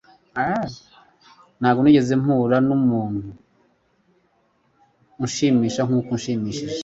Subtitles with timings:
[1.59, 3.29] Ntabwo nigeze mpura numuntu
[5.23, 6.79] unshimisha nkuko unshimishije